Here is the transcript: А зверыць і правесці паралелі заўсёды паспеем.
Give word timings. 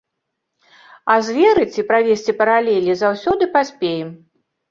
А 1.15 1.17
зверыць 1.27 1.75
і 1.81 1.85
правесці 1.91 2.35
паралелі 2.41 2.91
заўсёды 3.03 3.49
паспеем. 3.59 4.09